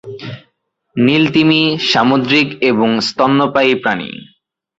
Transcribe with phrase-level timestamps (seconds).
[0.95, 1.59] নীল তিমি
[1.91, 4.09] সামুদ্রিক এবং স্তন্যপায়ী প্রাণী।